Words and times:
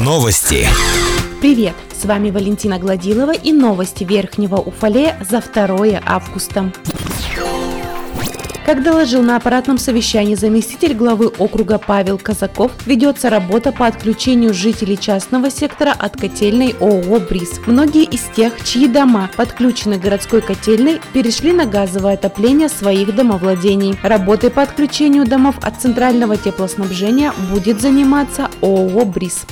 Новости. 0.00 0.66
Привет! 1.42 1.74
С 1.92 2.06
вами 2.06 2.30
Валентина 2.30 2.78
Гладилова 2.78 3.34
и 3.34 3.52
новости 3.52 4.02
Верхнего 4.02 4.56
Уфалея 4.56 5.18
за 5.28 5.42
2 5.42 6.00
августа. 6.06 6.72
Как 8.68 8.82
доложил 8.82 9.22
на 9.22 9.36
аппаратном 9.36 9.78
совещании 9.78 10.34
заместитель 10.34 10.92
главы 10.92 11.28
округа 11.28 11.78
Павел 11.78 12.18
Казаков, 12.18 12.70
ведется 12.84 13.30
работа 13.30 13.72
по 13.72 13.86
отключению 13.86 14.52
жителей 14.52 14.98
частного 14.98 15.50
сектора 15.50 15.94
от 15.98 16.20
котельной 16.20 16.74
ООО 16.78 17.18
«Бриз». 17.20 17.60
Многие 17.64 18.04
из 18.04 18.20
тех, 18.36 18.52
чьи 18.66 18.86
дома 18.86 19.30
подключены 19.38 19.98
к 19.98 20.02
городской 20.02 20.42
котельной, 20.42 21.00
перешли 21.14 21.54
на 21.54 21.64
газовое 21.64 22.12
отопление 22.12 22.68
своих 22.68 23.14
домовладений. 23.14 23.98
Работой 24.02 24.50
по 24.50 24.60
отключению 24.60 25.24
домов 25.24 25.54
от 25.62 25.80
центрального 25.80 26.36
теплоснабжения 26.36 27.32
будет 27.50 27.80
заниматься 27.80 28.50
ООО 28.60 29.06
«Бриз» 29.06 29.46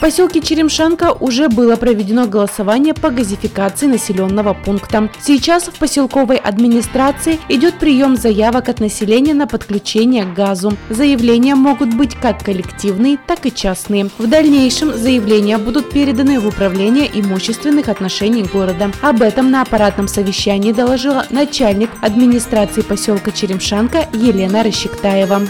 поселке 0.00 0.40
Черемшанка 0.40 1.12
уже 1.12 1.48
было 1.48 1.76
проведено 1.76 2.26
голосование 2.26 2.94
по 2.94 3.10
газификации 3.10 3.86
населенного 3.86 4.54
пункта. 4.54 5.10
Сейчас 5.20 5.64
в 5.64 5.74
поселковой 5.74 6.36
администрации 6.36 7.38
идет 7.48 7.78
прием 7.78 8.16
заявок 8.16 8.68
от 8.68 8.80
населения 8.80 9.34
на 9.34 9.46
подключение 9.46 10.24
к 10.24 10.34
газу. 10.34 10.72
Заявления 10.90 11.54
могут 11.54 11.94
быть 11.94 12.14
как 12.14 12.42
коллективные, 12.44 13.18
так 13.26 13.46
и 13.46 13.54
частные. 13.54 14.08
В 14.18 14.26
дальнейшем 14.26 14.96
заявления 14.96 15.58
будут 15.58 15.90
переданы 15.90 16.40
в 16.40 16.46
управление 16.46 17.08
имущественных 17.12 17.88
отношений 17.88 18.42
города. 18.42 18.90
Об 19.02 19.22
этом 19.22 19.50
на 19.50 19.62
аппаратном 19.62 20.08
совещании 20.08 20.72
доложила 20.72 21.26
начальник 21.30 21.90
администрации 22.00 22.82
поселка 22.82 23.30
Черемшанка 23.30 24.08
Елена 24.12 24.62
Расщектаева. 24.62 25.42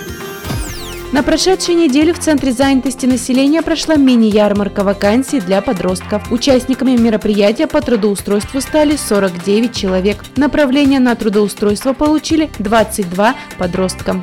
На 1.14 1.22
прошедшей 1.22 1.76
неделе 1.76 2.12
в 2.12 2.18
Центре 2.18 2.50
занятости 2.50 3.06
населения 3.06 3.62
прошла 3.62 3.94
мини-ярмарка 3.94 4.82
вакансий 4.82 5.38
для 5.40 5.62
подростков. 5.62 6.32
Участниками 6.32 6.96
мероприятия 6.96 7.68
по 7.68 7.80
трудоустройству 7.80 8.60
стали 8.60 8.96
49 8.96 9.72
человек. 9.72 10.24
Направление 10.34 10.98
на 10.98 11.14
трудоустройство 11.14 11.92
получили 11.92 12.50
22 12.58 13.36
подростка. 13.58 14.20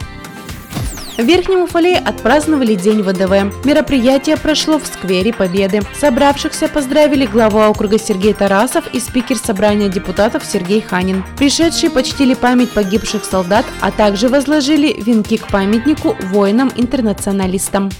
В 1.22 1.23
Верхнем 1.23 1.61
Уфалее 1.61 2.00
отпраздновали 2.00 2.73
День 2.73 3.03
ВДВ. 3.03 3.64
Мероприятие 3.64 4.38
прошло 4.38 4.80
в 4.80 4.88
сквере 4.88 5.31
Победы. 5.31 5.81
Собравшихся 5.95 6.67
поздравили 6.67 7.28
глава 7.28 7.69
округа 7.69 8.00
Сергей 8.00 8.33
Тарасов 8.33 8.91
и 8.91 9.00
спикер 9.00 9.38
собрания 9.38 9.88
депутатов 9.88 10.44
Сергей 10.44 10.81
Ханин. 10.81 11.23
Пришедшие 11.38 11.91
почтили 11.91 12.33
память 12.33 12.72
погибших 12.72 13.23
солдат, 13.23 13.67
а 13.81 13.91
также 13.91 14.30
возложили 14.30 15.00
венки 15.00 15.38
к 15.38 15.47
памятнику 15.50 16.17
воинам-интернационалистам 16.31 17.91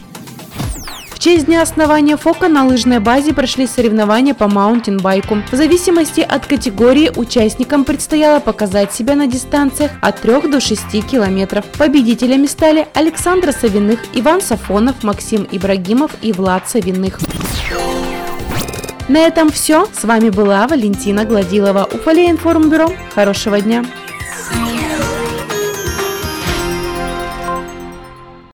честь 1.22 1.46
дня 1.46 1.62
основания 1.62 2.18
ФОКа 2.18 2.48
на 2.48 2.66
лыжной 2.66 2.98
базе 2.98 3.32
прошли 3.32 3.68
соревнования 3.68 4.34
по 4.34 4.48
маунтинбайку. 4.48 5.38
В 5.52 5.56
зависимости 5.56 6.22
от 6.22 6.48
категории 6.48 7.12
участникам 7.16 7.86
предстояло 7.86 8.40
показать 8.40 8.92
себя 8.92 9.16
на 9.16 9.28
дистанциях 9.28 9.92
от 10.02 10.20
3 10.20 10.50
до 10.50 10.60
6 10.60 11.08
километров. 11.08 11.64
Победителями 11.78 12.48
стали 12.48 12.88
Александр 12.96 13.54
Савиных, 13.54 14.00
Иван 14.16 14.42
Сафонов, 14.42 15.04
Максим 15.04 15.48
Ибрагимов 15.52 16.12
и 16.24 16.34
Влад 16.34 16.68
Савиных. 16.68 17.20
На 19.08 19.20
этом 19.20 19.52
все. 19.52 19.88
С 19.94 20.04
вами 20.04 20.30
была 20.30 20.68
Валентина 20.68 21.26
Гладилова. 21.26 21.88
Уфалей 21.92 22.32
информбюро. 22.32 22.92
Хорошего 23.14 23.62
дня. 23.62 23.86